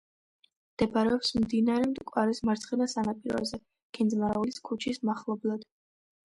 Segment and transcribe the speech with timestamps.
[0.75, 3.61] მდებარეობს მდინარე მტკვარის მარცხენა სანაპიროზე,
[3.99, 5.71] ქინძმარაულის ქუჩის მახლობლად.